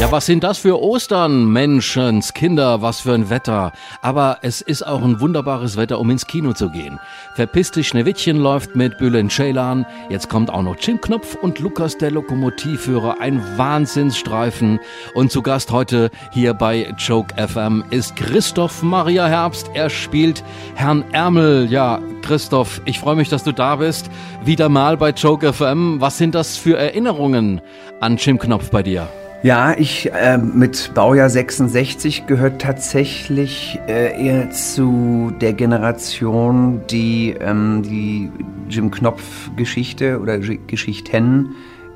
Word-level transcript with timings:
Ja, 0.00 0.10
was 0.10 0.24
sind 0.24 0.44
das 0.44 0.56
für 0.56 0.80
Ostern, 0.80 1.52
Menschenskinder, 1.52 2.80
was 2.80 3.00
für 3.00 3.12
ein 3.12 3.28
Wetter. 3.28 3.72
Aber 4.00 4.38
es 4.40 4.62
ist 4.62 4.82
auch 4.82 5.02
ein 5.02 5.20
wunderbares 5.20 5.76
Wetter, 5.76 5.98
um 5.98 6.08
ins 6.08 6.26
Kino 6.26 6.54
zu 6.54 6.70
gehen. 6.70 6.98
Verpiss 7.34 7.70
dich, 7.70 7.88
Schneewittchen 7.88 8.38
läuft 8.38 8.74
mit 8.74 8.96
Bülent 8.96 9.30
Ceylan. 9.30 9.84
Jetzt 10.08 10.30
kommt 10.30 10.48
auch 10.48 10.62
noch 10.62 10.76
Jim 10.80 11.02
Knopf 11.02 11.34
und 11.34 11.58
Lukas 11.58 11.98
der 11.98 12.12
Lokomotivführer. 12.12 13.20
Ein 13.20 13.42
Wahnsinnsstreifen. 13.58 14.80
Und 15.12 15.32
zu 15.32 15.42
Gast 15.42 15.70
heute 15.70 16.10
hier 16.32 16.54
bei 16.54 16.94
Joke 16.96 17.34
FM 17.36 17.84
ist 17.90 18.16
Christoph 18.16 18.82
Maria 18.82 19.26
Herbst. 19.26 19.70
Er 19.74 19.90
spielt 19.90 20.42
Herrn 20.76 21.04
Ärmel. 21.12 21.66
Ja, 21.70 22.00
Christoph, 22.22 22.80
ich 22.86 22.98
freue 22.98 23.16
mich, 23.16 23.28
dass 23.28 23.44
du 23.44 23.52
da 23.52 23.76
bist. 23.76 24.10
Wieder 24.46 24.70
mal 24.70 24.96
bei 24.96 25.10
Joke 25.10 25.52
FM. 25.52 26.00
Was 26.00 26.16
sind 26.16 26.34
das 26.34 26.56
für 26.56 26.78
Erinnerungen 26.78 27.60
an 28.00 28.16
Jim 28.16 28.38
Knopf 28.38 28.70
bei 28.70 28.82
dir? 28.82 29.06
Ja, 29.42 29.72
ich 29.74 30.12
äh, 30.12 30.36
mit 30.36 30.92
Baujahr 30.92 31.30
66 31.30 32.26
gehört 32.26 32.60
tatsächlich 32.60 33.80
äh, 33.88 34.22
eher 34.22 34.50
zu 34.50 35.32
der 35.40 35.54
Generation, 35.54 36.82
die 36.90 37.36
ähm, 37.40 37.82
die 37.82 38.30
Jim 38.68 38.90
Knopf-Geschichte 38.90 40.20
oder 40.20 40.38
G 40.38 40.58
Geschichten 40.66 41.54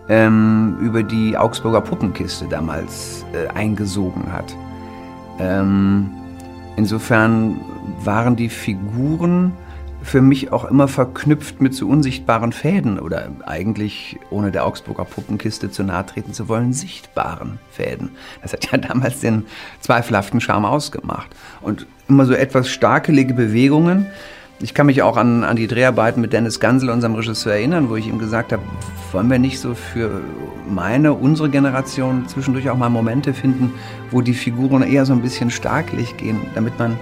ähm, 0.09 0.79
über 0.81 1.03
die 1.03 1.37
Augsburger 1.37 1.83
Puppenkiste 1.83 2.47
damals 2.49 3.27
äh, 3.35 3.47
eingesogen 3.49 4.33
hat. 4.33 4.57
Ähm, 5.39 6.11
insofern 6.77 7.61
waren 8.03 8.37
die 8.37 8.49
Figuren 8.49 9.53
für 10.05 10.21
mich 10.21 10.53
auch 10.53 10.67
immer 10.67 10.87
verknüpft 10.87 11.63
mit 11.63 11.75
so 11.75 11.89
unsichtbaren 11.89 12.53
Fäden 12.53 12.99
oder 12.99 13.31
eigentlich, 13.47 14.19
ohne 14.31 14.51
der 14.53 14.67
Augsburger 14.67 15.05
Puppenkiste 15.05 15.71
zu 15.71 15.83
nahe 15.83 16.05
treten 16.05 16.35
zu 16.35 16.47
wollen, 16.49 16.75
sichtbaren 16.75 17.59
Fäden. 17.71 18.11
Das 18.43 18.53
hat 18.53 18.71
ja 18.71 18.79
damals 18.89 19.21
den 19.21 19.47
zweifelhaften 19.81 20.41
Charme 20.41 20.67
ausgemacht. 20.67 21.29
Und 21.63 21.87
immer 22.09 22.27
so 22.27 22.35
etwas 22.35 22.69
starkelige 22.69 23.33
Bewegungen. 23.33 24.07
Ich 24.61 24.75
kann 24.75 24.87
mich 24.87 25.03
auch 25.03 25.17
an, 25.17 25.43
an 25.43 25.57
die 25.57 25.67
Dreharbeiten 25.67 26.21
mit 26.21 26.33
Dennis 26.33 26.61
Gansel, 26.61 26.91
unserem 26.91 27.15
Regisseur, 27.15 27.55
erinnern, 27.55 27.89
wo 27.89 27.97
ich 27.97 28.07
ihm 28.07 28.19
gesagt 28.19 28.53
habe, 28.53 28.63
wollen 29.13 29.31
wir 29.31 29.39
nicht 29.39 29.59
so 29.59 29.75
für 29.75 30.21
meine, 30.69 31.15
unsere 31.15 31.49
Generation 31.49 32.29
zwischendurch 32.29 32.69
auch 32.69 32.77
mal 32.77 32.91
Momente 32.91 33.33
finden, 33.33 33.73
wo 34.11 34.21
die 34.21 34.35
Figuren 34.35 34.83
eher 34.83 35.07
so 35.07 35.15
ein 35.15 35.23
bisschen 35.23 35.51
starklich 35.51 36.17
gehen, 36.19 36.41
damit 36.55 36.79
man 36.79 36.99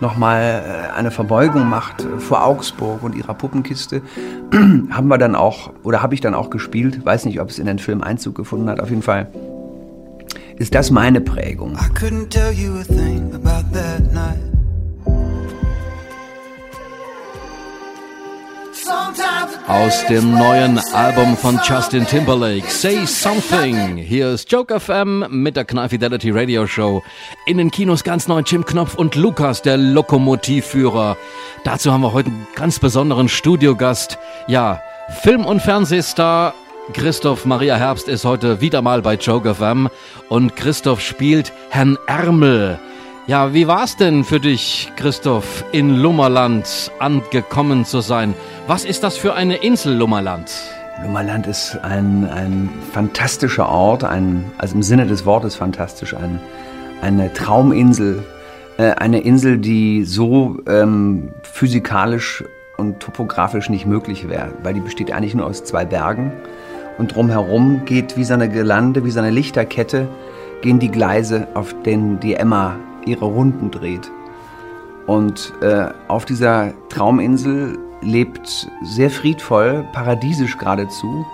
nochmal 0.00 0.62
äh, 0.64 0.98
eine 0.98 1.10
Verbeugung 1.10 1.68
macht 1.68 2.06
vor 2.18 2.44
Augsburg 2.44 3.02
und 3.02 3.14
ihrer 3.14 3.34
Puppenkiste, 3.34 4.02
haben 4.90 5.08
wir 5.08 5.18
dann 5.18 5.34
auch, 5.34 5.70
oder 5.82 6.02
habe 6.02 6.14
ich 6.14 6.20
dann 6.20 6.34
auch 6.34 6.50
gespielt, 6.50 7.04
weiß 7.04 7.24
nicht, 7.24 7.40
ob 7.40 7.50
es 7.50 7.58
in 7.58 7.66
den 7.66 7.78
Film 7.78 8.02
Einzug 8.02 8.34
gefunden 8.34 8.68
hat, 8.68 8.80
auf 8.80 8.90
jeden 8.90 9.02
Fall 9.02 9.28
ist 10.56 10.74
das 10.74 10.90
meine 10.90 11.20
Prägung. 11.20 11.74
I 11.74 11.98
couldn't 11.98 12.30
tell 12.30 12.52
you 12.52 12.78
a 12.78 12.84
thing 12.84 13.32
about 13.34 13.64
that 13.72 14.12
night. 14.12 14.55
Aus 19.66 20.06
dem 20.06 20.32
neuen 20.32 20.78
Album 20.92 21.36
von 21.36 21.58
Justin 21.64 22.06
Timberlake, 22.06 22.68
Say 22.68 23.04
Something. 23.04 23.96
Hier 23.96 24.30
ist 24.30 24.50
Joke 24.52 24.78
FM 24.78 25.24
mit 25.28 25.56
der 25.56 25.64
Knall 25.64 25.88
Fidelity 25.88 26.30
Radio 26.30 26.66
Show. 26.66 27.02
In 27.46 27.58
den 27.58 27.70
Kinos 27.70 28.04
ganz 28.04 28.28
neu 28.28 28.42
Jim 28.46 28.64
Knopf 28.64 28.94
und 28.94 29.16
Lukas, 29.16 29.62
der 29.62 29.76
Lokomotivführer. 29.76 31.16
Dazu 31.64 31.92
haben 31.92 32.02
wir 32.02 32.12
heute 32.12 32.30
einen 32.30 32.46
ganz 32.54 32.78
besonderen 32.78 33.28
Studiogast. 33.28 34.18
Ja, 34.46 34.80
Film- 35.22 35.46
und 35.46 35.60
Fernsehstar 35.62 36.54
Christoph 36.92 37.44
Maria 37.44 37.76
Herbst 37.76 38.06
ist 38.06 38.24
heute 38.24 38.60
wieder 38.60 38.82
mal 38.82 39.02
bei 39.02 39.14
Joke 39.14 39.52
FM 39.54 39.88
und 40.28 40.54
Christoph 40.54 41.00
spielt 41.00 41.52
Herrn 41.70 41.98
Ärmel. 42.06 42.78
Ja, 43.28 43.52
wie 43.52 43.66
war's 43.66 43.96
denn 43.96 44.22
für 44.22 44.38
dich, 44.38 44.92
Christoph, 44.94 45.64
in 45.72 45.96
Lummerland 45.96 46.92
angekommen 47.00 47.84
zu 47.84 48.00
sein? 48.00 48.34
Was 48.68 48.84
ist 48.84 49.02
das 49.02 49.16
für 49.16 49.34
eine 49.34 49.56
Insel, 49.56 49.96
Lummerland? 49.96 50.48
Lummerland 51.02 51.48
ist 51.48 51.76
ein, 51.82 52.24
ein 52.30 52.68
fantastischer 52.92 53.68
Ort, 53.68 54.04
ein, 54.04 54.44
also 54.58 54.76
im 54.76 54.82
Sinne 54.84 55.08
des 55.08 55.26
Wortes 55.26 55.56
fantastisch, 55.56 56.14
ein, 56.14 56.38
eine 57.02 57.32
Trauminsel, 57.32 58.22
äh, 58.76 58.92
eine 58.92 59.18
Insel, 59.18 59.58
die 59.58 60.04
so 60.04 60.58
ähm, 60.68 61.32
physikalisch 61.42 62.44
und 62.76 63.00
topografisch 63.00 63.68
nicht 63.68 63.86
möglich 63.86 64.28
wäre, 64.28 64.52
weil 64.62 64.74
die 64.74 64.80
besteht 64.80 65.10
eigentlich 65.10 65.34
nur 65.34 65.46
aus 65.46 65.64
zwei 65.64 65.84
Bergen 65.84 66.30
und 66.96 67.16
drumherum 67.16 67.86
geht 67.86 68.16
wie 68.16 68.24
so 68.24 68.34
eine 68.34 68.48
Gelande, 68.48 69.04
wie 69.04 69.10
so 69.10 69.18
eine 69.18 69.30
Lichterkette, 69.30 70.06
gehen 70.62 70.78
die 70.78 70.92
Gleise, 70.92 71.48
auf 71.54 71.74
denen 71.82 72.20
die 72.20 72.34
Emma 72.34 72.76
ihre 73.06 73.24
Runden 73.24 73.70
dreht. 73.70 74.10
Und 75.06 75.52
äh, 75.62 75.88
auf 76.08 76.24
dieser 76.24 76.72
Trauminsel 76.88 77.78
lebt 78.02 78.68
sehr 78.82 79.10
friedvoll, 79.10 79.86
paradiesisch 79.92 80.58
geradezu, 80.58 81.24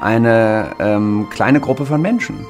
eine 0.00 0.70
ähm, 0.78 1.26
kleine 1.30 1.60
Gruppe 1.60 1.84
von 1.84 2.00
Menschen, 2.00 2.46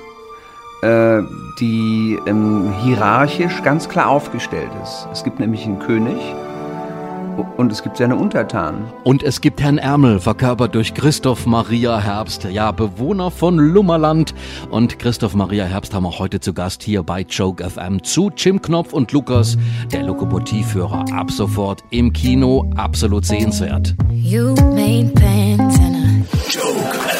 äh, 0.83 1.23
die 1.59 2.19
ähm, 2.27 2.73
hierarchisch 2.83 3.62
ganz 3.62 3.89
klar 3.89 4.09
aufgestellt 4.09 4.71
ist. 4.83 5.09
Es 5.12 5.25
gibt 5.25 5.41
nämlich 5.41 5.65
einen 5.65 5.79
König, 5.79 6.19
und 7.56 7.72
es 7.72 7.82
gibt 7.82 7.97
seine 7.97 8.16
Untertanen. 8.16 8.84
Und 9.04 9.22
es 9.22 9.41
gibt 9.41 9.60
Herrn 9.60 9.78
Ärmel, 9.78 10.21
verkörpert 10.21 10.75
durch 10.75 10.94
Christoph 10.94 11.47
Maria 11.47 11.99
Herbst, 11.99 12.44
ja, 12.44 12.72
Bewohner 12.72 13.31
von 13.31 13.59
Lummerland. 13.59 14.34
Und 14.71 14.99
Christoph 14.99 15.34
Maria 15.34 15.65
Herbst 15.65 15.94
haben 15.94 16.04
wir 16.04 16.19
heute 16.19 16.41
zu 16.41 16.53
Gast 16.53 16.82
hier 16.82 17.03
bei 17.03 17.22
Joke 17.22 17.69
FM 17.69 18.03
zu 18.03 18.31
Jim 18.37 18.60
Knopf 18.62 18.93
und 18.93 19.12
Lukas, 19.12 19.56
der 19.93 20.03
Lokomotivführer. 20.03 21.04
Ab 21.12 21.31
sofort 21.31 21.84
im 21.91 22.12
Kino, 22.12 22.71
absolut 22.76 23.25
sehenswert. 23.25 23.94
You 24.10 24.55
made 24.75 25.12
Joke 26.50 26.99
FM. 26.99 27.18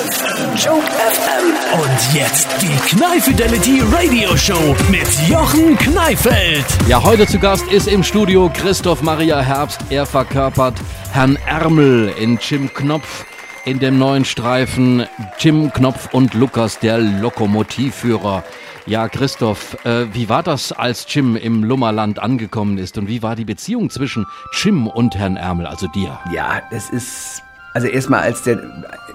Joke 0.65 0.83
FM. 0.83 1.81
Und 1.81 2.15
jetzt 2.15 2.49
die 2.61 2.77
Knall 2.89 3.21
Fidelity 3.21 3.81
Radio 3.93 4.37
Show 4.37 4.75
mit 4.91 5.07
Jochen 5.29 5.77
Kneifeld. 5.77 6.65
Ja, 6.89 7.01
heute 7.01 7.29
zu 7.29 7.39
Gast 7.39 7.65
ist 7.69 7.87
im 7.87 8.03
Studio 8.03 8.51
Christoph 8.53 9.01
Maria 9.03 9.41
Herbst. 9.41 9.79
Er 9.91 10.05
verkörpert 10.05 10.75
Herrn 11.13 11.39
Ärmel 11.47 12.13
in 12.19 12.39
Jim 12.43 12.75
Knopf 12.75 13.25
in 13.67 13.79
dem 13.79 13.99
neuen 13.99 14.25
Streifen 14.25 15.07
Jim 15.39 15.73
Knopf 15.73 16.13
und 16.13 16.35
Lukas, 16.35 16.81
der 16.81 16.99
Lokomotivführer. 16.99 18.43
Ja, 18.87 19.09
Christoph, 19.09 19.77
äh, 19.85 20.07
wie 20.13 20.29
war 20.29 20.43
das, 20.43 20.73
als 20.73 21.07
Jim 21.09 21.37
im 21.37 21.63
Lummerland 21.63 22.19
angekommen 22.19 22.79
ist 22.79 22.99
und 22.99 23.07
wie 23.07 23.23
war 23.23 23.37
die 23.37 23.45
Beziehung 23.45 23.91
zwischen 23.91 24.27
Jim 24.53 24.87
und 24.89 25.15
Herrn 25.15 25.37
Ärmel, 25.37 25.67
also 25.67 25.87
dir? 25.89 26.19
Ja, 26.33 26.63
das 26.71 26.91
ist, 26.91 27.43
also 27.79 27.87
erstmal 27.87 28.23
als 28.23 28.43
der, 28.43 28.59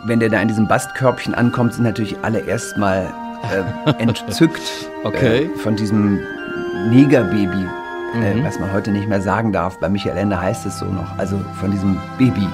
wenn 0.05 0.21
der 0.21 0.29
da 0.29 0.39
in 0.39 0.47
diesem 0.47 0.69
Bastkörbchen 0.69 1.35
ankommt, 1.35 1.73
sind 1.73 1.83
natürlich 1.83 2.15
alle 2.21 2.39
erstmal 2.39 3.13
äh, 3.51 4.01
entzückt 4.01 4.61
okay. 5.03 5.49
äh, 5.53 5.57
von 5.57 5.75
diesem 5.75 6.21
Negerbaby, 6.89 7.65
äh, 8.15 8.35
mhm. 8.35 8.45
was 8.45 8.57
man 8.61 8.71
heute 8.71 8.91
nicht 8.91 9.09
mehr 9.09 9.21
sagen 9.21 9.51
darf. 9.51 9.77
Bei 9.81 9.89
Michael 9.89 10.15
Ende 10.15 10.39
heißt 10.39 10.65
es 10.65 10.79
so 10.79 10.85
noch, 10.85 11.17
also 11.17 11.37
von 11.59 11.71
diesem 11.71 11.97
Baby. 12.17 12.47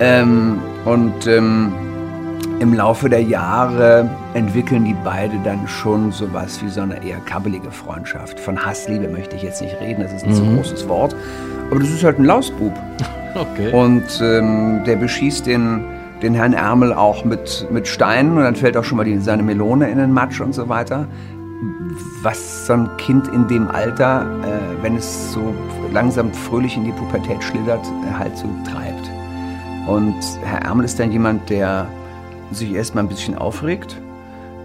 Ähm, 0.00 0.58
und 0.86 1.26
ähm, 1.26 1.70
im 2.58 2.72
Laufe 2.72 3.10
der 3.10 3.22
Jahre 3.22 4.08
entwickeln 4.32 4.86
die 4.86 4.96
beide 5.04 5.38
dann 5.44 5.68
schon 5.68 6.12
sowas 6.12 6.62
wie 6.62 6.70
so 6.70 6.80
eine 6.80 7.04
eher 7.04 7.18
kabbelige 7.18 7.70
Freundschaft. 7.70 8.40
Von 8.40 8.64
Hassliebe 8.64 9.06
möchte 9.08 9.36
ich 9.36 9.42
jetzt 9.42 9.60
nicht 9.60 9.78
reden, 9.82 10.02
das 10.02 10.14
ist 10.14 10.24
ein 10.24 10.30
mhm. 10.30 10.34
zu 10.34 10.56
großes 10.56 10.88
Wort. 10.88 11.14
Aber 11.70 11.78
das 11.78 11.90
ist 11.90 12.04
halt 12.04 12.18
ein 12.18 12.24
Lausbub. 12.24 12.72
Okay. 13.36 13.72
Und 13.72 14.20
ähm, 14.22 14.82
der 14.86 14.96
beschießt 14.96 15.46
den, 15.46 15.84
den 16.22 16.34
Herrn 16.34 16.54
Ärmel 16.54 16.92
auch 16.92 17.24
mit, 17.24 17.66
mit 17.70 17.86
Steinen 17.86 18.36
und 18.36 18.44
dann 18.44 18.56
fällt 18.56 18.76
auch 18.76 18.84
schon 18.84 18.96
mal 18.96 19.04
die, 19.04 19.18
seine 19.18 19.42
Melone 19.42 19.90
in 19.90 19.98
den 19.98 20.12
Matsch 20.12 20.40
und 20.40 20.54
so 20.54 20.68
weiter. 20.68 21.06
Was 22.22 22.66
so 22.66 22.72
ein 22.72 22.88
Kind 22.96 23.28
in 23.28 23.46
dem 23.48 23.68
Alter, 23.68 24.26
äh, 24.42 24.82
wenn 24.82 24.96
es 24.96 25.32
so 25.32 25.54
langsam 25.92 26.32
fröhlich 26.32 26.76
in 26.76 26.84
die 26.84 26.92
Pubertät 26.92 27.42
schlittert, 27.42 27.84
äh, 27.86 28.18
halt 28.18 28.36
so 28.36 28.48
treibt. 28.64 29.10
Und 29.86 30.16
Herr 30.42 30.62
Ärmel 30.62 30.84
ist 30.84 30.98
dann 30.98 31.12
jemand, 31.12 31.48
der 31.48 31.86
sich 32.50 32.72
erstmal 32.72 33.04
ein 33.04 33.08
bisschen 33.08 33.36
aufregt, 33.36 34.00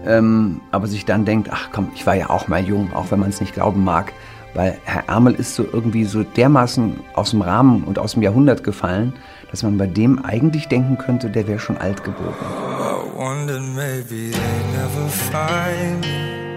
ähm, 0.06 0.60
aber 0.70 0.86
sich 0.86 1.04
dann 1.04 1.24
denkt, 1.24 1.48
ach 1.52 1.68
komm, 1.72 1.88
ich 1.94 2.06
war 2.06 2.14
ja 2.14 2.30
auch 2.30 2.48
mal 2.48 2.62
jung, 2.62 2.92
auch 2.92 3.10
wenn 3.10 3.20
man 3.20 3.28
es 3.28 3.40
nicht 3.40 3.54
glauben 3.54 3.84
mag, 3.84 4.12
weil 4.54 4.78
Herr 4.84 5.08
Ärmel 5.08 5.34
ist 5.34 5.54
so 5.54 5.64
irgendwie 5.72 6.04
so 6.04 6.22
dermaßen 6.22 7.00
aus 7.14 7.30
dem 7.30 7.42
Rahmen 7.42 7.84
und 7.84 7.98
aus 7.98 8.12
dem 8.12 8.22
Jahrhundert 8.22 8.64
gefallen, 8.64 9.12
dass 9.50 9.62
man 9.62 9.78
bei 9.78 9.86
dem 9.86 10.24
eigentlich 10.24 10.68
denken 10.68 10.98
könnte, 10.98 11.30
der 11.30 11.46
wäre 11.46 11.58
schon 11.58 11.76
alt 11.78 12.04
geboren. 12.04 12.34
I 15.34 16.51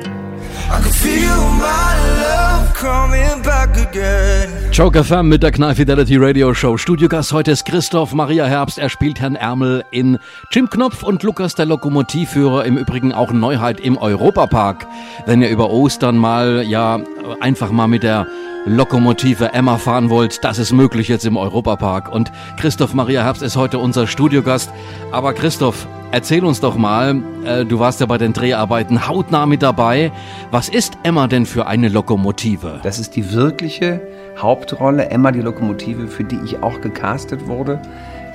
Joker 4.72 5.06
FM 5.06 5.30
mit 5.30 5.42
der 5.42 5.52
Knall 5.54 5.74
Fidelity 5.74 6.18
Radio 6.18 6.54
Show. 6.54 6.76
Studiogast 6.76 7.32
heute 7.32 7.52
ist 7.52 7.66
Christoph 7.66 8.14
Maria 8.14 8.46
Herbst. 8.46 8.78
Er 8.78 8.90
spielt 8.90 9.22
Herrn 9.22 9.36
Ärmel 9.36 9.86
in 9.92 10.18
Jim 10.52 10.70
Knopf 10.70 11.02
und 11.02 11.24
Lukas 11.24 11.56
der 11.56 11.66
Lokomotivführer. 11.66 12.66
Im 12.66 12.78
Übrigen 12.78 13.14
auch 13.14 13.32
Neuheit 13.32 13.80
im 13.80 13.98
Europapark. 13.98 14.86
Wenn 15.26 15.42
ihr 15.42 15.50
über 15.50 15.70
Ostern 15.70 16.18
mal, 16.18 16.64
ja, 16.68 17.00
einfach 17.40 17.72
mal 17.72 17.88
mit 17.88 18.04
der 18.04 18.28
Lokomotive 18.66 19.54
Emma 19.54 19.78
fahren 19.78 20.10
wollt, 20.10 20.44
das 20.44 20.58
ist 20.58 20.72
möglich 20.72 21.08
jetzt 21.08 21.26
im 21.26 21.38
Europapark. 21.38 22.12
Und 22.12 22.32
Christoph 22.58 22.96
Maria 22.96 23.24
Herbst 23.24 23.44
ist 23.44 23.56
heute 23.56 23.78
unser 23.78 24.08
Studiogast. 24.08 24.72
Aber 25.12 25.34
Christoph, 25.34 25.88
erzähl 26.12 26.44
uns 26.44 26.62
doch 26.62 26.76
mal, 26.76 27.22
äh, 27.46 27.64
du 27.64 27.78
warst 27.78 28.00
ja 28.00 28.08
bei 28.08 28.18
den 28.18 28.34
Dreharbeiten 28.34 29.08
hautnah 29.08 29.46
mit 29.46 29.62
dabei. 29.62 30.12
Was 30.50 30.68
ist 30.68 30.98
Emma 31.04 31.28
denn 31.28 31.46
für 31.46 31.68
eine 31.68 31.90
Lokomotive? 31.90 32.80
Das 32.82 32.98
ist 32.98 33.16
die 33.16 33.34
wirkliche 33.34 34.02
Hauptrolle, 34.36 35.10
Emma 35.12 35.32
die 35.32 35.42
Lokomotive, 35.42 36.08
für 36.08 36.24
die 36.24 36.40
ich 36.44 36.64
auch 36.64 36.82
gecastet 36.82 37.46
wurde. 37.46 37.80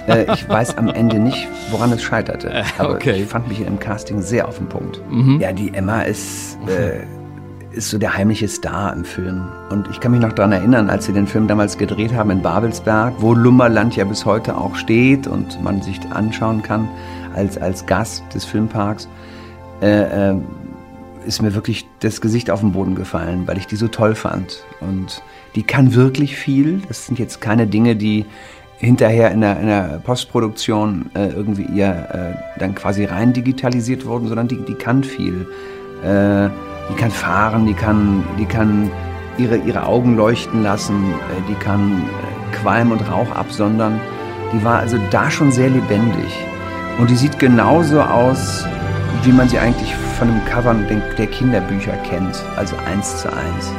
Äh, 0.07 0.33
ich 0.33 0.49
weiß 0.49 0.79
am 0.79 0.89
Ende 0.89 1.19
nicht, 1.19 1.49
woran 1.73 1.91
es 1.91 2.03
scheiterte. 2.03 2.63
Aber 2.79 2.95
okay. 2.95 3.23
ich 3.23 3.29
fand 3.29 3.49
mich 3.49 3.61
im 3.61 3.81
Casting 3.81 4.23
sehr 4.23 4.47
auf 4.47 4.59
den 4.59 4.69
Punkt. 4.69 5.01
Mhm. 5.11 5.41
Ja, 5.41 5.53
die 5.53 5.75
Emma 5.75 6.03
ist... 6.03 6.57
Äh, 6.69 7.01
ist 7.73 7.91
so 7.91 7.99
der 7.99 8.17
heimliche 8.17 8.49
Star 8.49 8.93
im 8.93 9.05
Film. 9.05 9.47
Und 9.71 9.89
ich 9.91 10.01
kann 10.01 10.13
mich 10.13 10.21
noch 10.21 10.33
daran 10.33 10.53
erinnern, 10.53 10.91
als 10.91 11.07
wir 11.07 11.15
den 11.15 11.27
Film 11.27 11.47
damals 11.47 11.79
gedreht 11.79 12.13
haben 12.13 12.31
in 12.31 12.43
Babelsberg, 12.43 13.15
wo 13.19 13.35
Lummerland 13.35 13.97
ja 13.97 14.05
bis 14.05 14.25
heute 14.25 14.57
auch 14.57 14.75
steht 14.75 15.27
und 15.27 15.63
man 15.63 15.81
sich 15.83 16.01
anschauen 16.11 16.63
kann 16.63 16.89
als, 17.35 17.59
als 17.59 17.87
Gast 17.87 18.25
des 18.35 18.45
Filmparks, 18.45 19.09
äh, 19.83 20.31
äh, 20.31 20.37
ist 21.27 21.43
mir 21.43 21.55
wirklich 21.55 21.87
das 22.01 22.21
Gesicht 22.21 22.51
auf 22.51 22.61
den 22.61 22.73
Boden 22.73 22.95
gefallen, 22.95 23.47
weil 23.47 23.59
ich 23.59 23.67
die 23.67 23.77
so 23.77 23.89
toll 23.89 24.15
fand. 24.15 24.65
Und 24.81 25.23
die 25.55 25.63
kann 25.63 25.95
wirklich 25.95 26.37
viel. 26.37 26.83
Das 26.89 27.07
sind 27.07 27.19
jetzt 27.19 27.41
keine 27.41 27.67
Dinge, 27.67 27.95
die 27.95 28.25
hinterher 28.79 29.31
in 29.31 29.43
der, 29.43 29.61
in 29.61 29.67
der 29.67 30.01
Postproduktion 30.03 31.11
äh, 31.15 31.29
irgendwie 31.29 31.65
ihr 31.65 31.87
äh, 31.87 32.59
dann 32.59 32.75
quasi 32.75 33.05
rein 33.05 33.33
digitalisiert 33.33 34.07
wurden, 34.07 34.27
sondern 34.27 34.49
die, 34.49 34.57
die 34.65 34.75
kann 34.75 35.05
viel. 35.05 35.47
Die 36.91 36.97
kann 36.97 37.11
fahren, 37.11 37.67
die 37.67 37.75
kann, 37.75 38.25
die 38.39 38.47
kann 38.47 38.91
ihre, 39.39 39.57
ihre 39.57 39.87
Augen 39.87 40.17
leuchten 40.17 40.63
lassen, 40.63 41.13
äh, 41.13 41.49
die 41.49 41.55
kann 41.55 42.03
äh, 42.03 42.57
Qualm 42.57 42.93
und 42.93 43.01
Rauch 43.11 43.31
absondern. 43.33 44.01
Die 44.53 44.63
war 44.65 44.81
also 44.81 44.99
da 45.11 45.31
schon 45.31 45.53
sehr 45.53 45.71
lebendig. 45.71 46.33
Und 46.99 47.09
die 47.09 47.17
sieht 47.17 47.39
genauso 47.39 48.01
aus, 48.01 48.67
wie 49.23 49.33
man 49.33 49.49
sie 49.49 49.59
eigentlich 49.59 49.95
von 50.19 50.29
dem 50.29 50.45
Cover 50.45 50.75
der 51.17 51.27
Kinderbücher 51.27 51.93
kennt, 52.09 52.43
also 52.57 52.77
eins 52.91 53.19
zu 53.19 53.29
eins. 53.29 53.73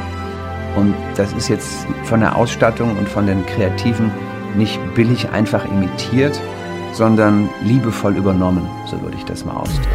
Und 0.76 0.94
das 1.16 1.32
ist 1.32 1.48
jetzt 1.48 1.86
von 2.04 2.20
der 2.20 2.34
Ausstattung 2.34 2.96
und 2.96 3.08
von 3.08 3.26
den 3.26 3.44
Kreativen 3.46 4.10
nicht 4.56 4.80
billig 4.94 5.28
einfach 5.30 5.64
imitiert, 5.66 6.40
sondern 6.92 7.48
liebevoll 7.64 8.16
übernommen, 8.16 8.68
so 8.86 9.00
würde 9.02 9.16
ich 9.16 9.24
das 9.24 9.44
mal 9.44 9.56
ausdrücken. 9.56 9.88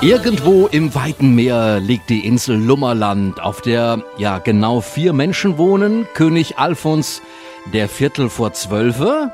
Irgendwo 0.00 0.66
im 0.66 0.94
weiten 0.94 1.34
Meer 1.34 1.80
liegt 1.80 2.10
die 2.10 2.26
Insel 2.26 2.56
Lummerland, 2.56 3.40
auf 3.40 3.60
der 3.60 4.02
ja 4.16 4.38
genau 4.38 4.80
vier 4.80 5.12
Menschen 5.12 5.58
wohnen. 5.58 6.06
König 6.14 6.58
Alfons 6.58 7.22
der 7.72 7.88
Viertel 7.88 8.30
vor 8.30 8.52
Zwölfe 8.52 9.32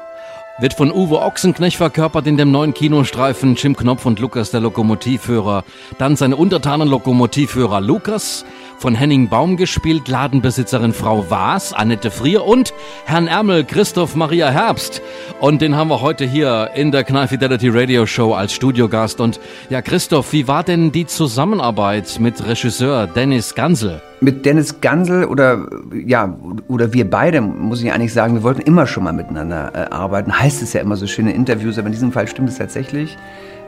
wird 0.59 0.75
von 0.75 0.93
Uwe 0.93 1.21
Ochsenknecht 1.21 1.77
verkörpert 1.77 2.27
in 2.27 2.37
dem 2.37 2.53
neuen 2.53 2.75
Kinostreifen 2.75 3.57
Jim 3.57 3.77
Knopf 3.77 4.07
und 4.07 4.21
Lukas 4.21 4.51
der 4.53 4.61
Lokomotivführer. 4.61 5.65
Dann 5.99 6.17
seine 6.17 6.37
untertanen 6.37 6.89
Lokomotivführer 6.89 7.81
Lukas, 7.81 8.45
von 8.79 8.95
Henning 8.95 9.29
Baum 9.29 9.57
gespielt, 9.57 10.09
Ladenbesitzerin 10.09 10.93
Frau 10.93 11.31
Waas, 11.31 11.73
Annette 11.73 12.11
Frier 12.11 12.45
und 12.45 12.73
Herrn 13.05 13.27
Ärmel, 13.27 13.65
Christoph 13.65 14.15
Maria 14.15 14.51
Herbst. 14.51 15.03
Und 15.41 15.63
den 15.63 15.77
haben 15.77 15.89
wir 15.89 16.01
heute 16.01 16.25
hier 16.25 16.71
in 16.75 16.93
der 16.93 17.05
Knall 17.05 17.29
Fidelity 17.29 17.69
Radio 17.69 18.07
Show 18.07 18.35
als 18.35 18.53
Studiogast. 18.53 19.21
Und 19.21 19.41
ja, 19.71 19.83
Christoph, 19.83 20.33
wie 20.33 20.49
war 20.49 20.63
denn 20.63 20.93
die 20.93 21.07
Zusammenarbeit 21.07 22.19
mit 22.21 22.47
Regisseur 22.47 23.07
Dennis 23.07 23.55
Gansel? 23.55 24.01
Mit 24.21 24.47
Dennis 24.47 24.81
Gansel 24.81 25.25
oder 25.25 25.67
ja, 25.93 26.39
oder 26.69 26.93
wir 26.93 27.09
beide, 27.09 27.41
muss 27.41 27.83
ich 27.83 27.93
eigentlich 27.93 28.13
sagen, 28.13 28.35
wir 28.35 28.43
wollten 28.43 28.63
immer 28.63 28.87
schon 28.87 29.05
mal 29.05 29.13
miteinander 29.13 29.73
äh, 29.75 29.95
arbeiten. 29.95 30.39
Heißt 30.39 30.63
es 30.63 30.73
ja 30.73 30.81
immer 30.81 30.97
so 30.97 31.07
schöne 31.07 31.33
Interviews, 31.33 31.79
aber 31.79 31.87
in 31.87 31.93
diesem 31.93 32.13
Fall 32.13 32.29
stimmt 32.29 32.49
es 32.49 32.59
tatsächlich. 32.59 33.17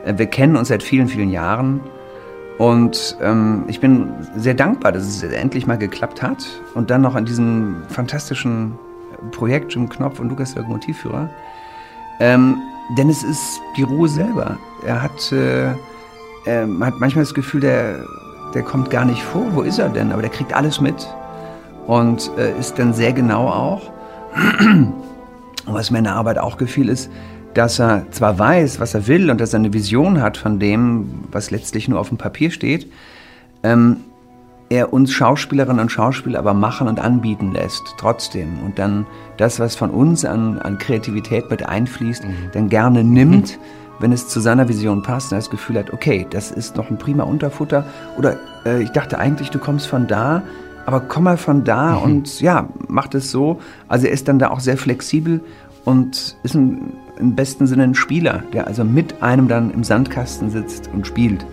Äh, 0.05 0.17
wir 0.17 0.25
kennen 0.27 0.55
uns 0.55 0.69
seit 0.69 0.83
vielen, 0.83 1.07
vielen 1.07 1.29
Jahren. 1.29 1.81
Und 2.57 3.17
ähm, 3.21 3.65
ich 3.67 3.79
bin 3.79 4.09
sehr 4.35 4.55
dankbar, 4.55 4.91
dass 4.91 5.03
es 5.03 5.23
endlich 5.23 5.67
mal 5.67 5.77
geklappt 5.77 6.23
hat. 6.23 6.45
Und 6.73 6.89
dann 6.89 7.01
noch 7.01 7.15
an 7.15 7.25
diesem 7.25 7.83
fantastischen 7.89 8.73
Projekt 9.31 9.73
Jim 9.73 9.89
Knopf 9.89 10.19
und 10.19 10.29
Lukas 10.29 10.55
Lokomotivführer. 10.55 11.29
Ähm, 12.19 12.57
denn 12.97 13.09
es 13.09 13.23
ist 13.23 13.61
die 13.75 13.83
Ruhe 13.83 14.07
selber. 14.07 14.57
Er 14.85 15.01
hat, 15.01 15.31
äh, 15.31 15.73
er 16.45 16.67
hat 16.81 16.99
manchmal 16.99 17.25
das 17.25 17.33
Gefühl, 17.33 17.61
der, 17.61 18.05
der 18.53 18.63
kommt 18.63 18.89
gar 18.89 19.05
nicht 19.05 19.21
vor. 19.21 19.45
Wo 19.53 19.61
ist 19.61 19.77
er 19.77 19.89
denn? 19.89 20.11
Aber 20.11 20.21
der 20.21 20.31
kriegt 20.31 20.53
alles 20.53 20.81
mit 20.81 21.07
und 21.85 22.31
äh, 22.37 22.57
ist 22.57 22.79
dann 22.79 22.93
sehr 22.93 23.13
genau 23.13 23.47
auch. 23.47 23.91
Was 25.65 25.91
mir 25.91 25.97
in 25.97 26.05
der 26.05 26.15
Arbeit 26.15 26.37
auch 26.37 26.57
gefiel, 26.57 26.87
ist, 26.87 27.11
dass 27.57 27.79
er 27.79 28.05
zwar 28.11 28.37
weiß, 28.37 28.79
was 28.79 28.93
er 28.93 29.07
will 29.07 29.31
und 29.31 29.41
dass 29.41 29.53
er 29.53 29.59
eine 29.59 29.73
Vision 29.73 30.21
hat 30.21 30.37
von 30.37 30.59
dem, 30.59 31.23
was 31.31 31.49
letztlich 31.49 31.87
nur 31.87 31.99
auf 31.99 32.09
dem 32.09 32.17
Papier 32.19 32.51
steht, 32.51 32.87
ähm, 33.63 33.97
er 34.69 34.93
uns 34.93 35.11
Schauspielerinnen 35.11 35.79
und 35.79 35.91
Schauspieler 35.91 36.37
aber 36.37 36.53
machen 36.53 36.87
und 36.87 36.99
anbieten 36.99 37.53
lässt, 37.53 37.81
trotzdem. 37.97 38.59
Und 38.63 38.77
dann 38.77 39.07
das, 39.37 39.59
was 39.59 39.75
von 39.75 39.89
uns 39.89 40.23
an, 40.23 40.59
an 40.59 40.77
Kreativität 40.77 41.49
mit 41.49 41.67
einfließt, 41.67 42.25
mhm. 42.25 42.35
dann 42.53 42.69
gerne 42.69 43.03
nimmt, 43.03 43.57
mhm. 43.57 43.61
wenn 43.99 44.11
es 44.11 44.27
zu 44.27 44.39
seiner 44.39 44.69
Vision 44.69 45.01
passt 45.01 45.31
und 45.31 45.37
er 45.37 45.39
das 45.39 45.49
Gefühl 45.49 45.79
hat, 45.79 45.91
okay, 45.93 46.27
das 46.29 46.51
ist 46.51 46.75
noch 46.75 46.91
ein 46.91 46.99
prima 46.99 47.23
Unterfutter. 47.23 47.85
Oder 48.19 48.37
äh, 48.65 48.83
ich 48.83 48.91
dachte 48.91 49.17
eigentlich, 49.17 49.49
du 49.49 49.57
kommst 49.57 49.87
von 49.87 50.05
da, 50.05 50.43
aber 50.85 50.99
komm 50.99 51.23
mal 51.23 51.37
von 51.37 51.63
da 51.63 51.93
mhm. 51.95 52.03
und 52.03 52.41
ja, 52.41 52.69
macht 52.87 53.15
es 53.15 53.31
so. 53.31 53.59
Also 53.87 54.05
er 54.05 54.13
ist 54.13 54.27
dann 54.27 54.37
da 54.37 54.49
auch 54.51 54.59
sehr 54.59 54.77
flexibel 54.77 55.41
und 55.87 56.35
ist 56.43 56.53
ein 56.53 56.97
im 57.17 57.33
besten 57.33 57.65
Sinne 57.65 57.83
ein 57.83 57.95
Spieler, 57.95 58.43
der 58.51 58.67
also 58.67 58.83
mit 58.83 59.23
einem 59.23 59.47
dann 59.47 59.71
im 59.71 59.85
Sandkasten 59.85 60.49
sitzt 60.49 60.89
und 60.93 61.07
spielt 61.07 61.45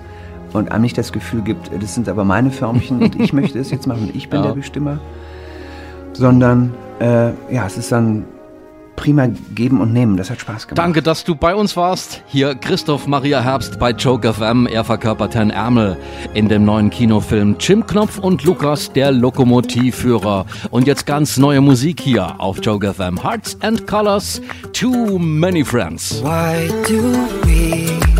und 0.52 0.72
einem 0.72 0.82
nicht 0.82 0.98
das 0.98 1.12
Gefühl 1.12 1.42
gibt, 1.42 1.70
das 1.80 1.94
sind 1.94 2.08
aber 2.08 2.24
meine 2.24 2.50
Förmchen 2.50 3.00
und 3.00 3.20
ich 3.20 3.32
möchte 3.32 3.60
es 3.60 3.70
jetzt 3.70 3.86
machen 3.86 4.08
und 4.08 4.16
ich 4.16 4.28
bin 4.28 4.40
ja. 4.42 4.48
der 4.48 4.54
Bestimmer, 4.54 4.98
sondern 6.14 6.74
äh, 6.98 7.28
ja, 7.54 7.64
es 7.64 7.78
ist 7.78 7.92
dann 7.92 8.24
prima 9.04 9.28
geben 9.54 9.82
und 9.82 9.92
nehmen. 9.92 10.16
Das 10.16 10.30
hat 10.30 10.40
Spaß 10.40 10.66
gemacht. 10.66 10.78
Danke, 10.78 11.02
dass 11.02 11.24
du 11.24 11.34
bei 11.34 11.54
uns 11.54 11.76
warst. 11.76 12.22
Hier 12.26 12.54
Christoph 12.54 13.06
Maria 13.06 13.42
Herbst 13.42 13.78
bei 13.78 13.90
Joke 13.90 14.32
FM. 14.32 14.66
Er 14.66 14.82
verkörpert 14.82 15.34
Herrn 15.34 15.50
Ärmel 15.50 15.98
in 16.32 16.48
dem 16.48 16.64
neuen 16.64 16.88
Kinofilm 16.88 17.56
Jim 17.60 17.86
Knopf 17.86 18.18
und 18.18 18.44
Lukas, 18.44 18.90
der 18.94 19.12
Lokomotivführer. 19.12 20.46
Und 20.70 20.86
jetzt 20.86 21.04
ganz 21.04 21.36
neue 21.36 21.60
Musik 21.60 22.00
hier 22.00 22.40
auf 22.40 22.60
Joke 22.62 22.94
FM. 22.94 23.22
Hearts 23.22 23.58
and 23.60 23.86
Colors, 23.86 24.40
Too 24.72 25.18
Many 25.18 25.64
Friends. 25.66 26.22
Why 26.22 26.68
do 26.88 27.02
we 27.46 28.13